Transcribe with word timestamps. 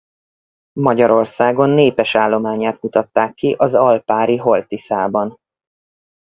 Magyarországon 0.79 1.69
népes 1.69 2.15
állományát 2.15 2.81
mutatták 2.81 3.33
ki 3.33 3.55
az 3.57 3.73
Alpári-Holt-Tiszában. 3.73 5.37